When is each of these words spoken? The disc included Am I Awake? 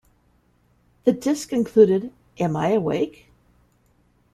The 1.03 1.11
disc 1.11 1.53
included 1.53 2.11
Am 2.39 2.55
I 2.55 2.69
Awake? 2.69 3.27